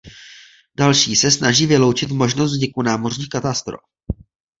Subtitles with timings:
[0.75, 3.81] Další se snaží vyloučit možnost vzniku námořních katastrof.